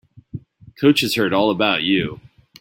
[0.79, 2.21] Coach has heard all about you.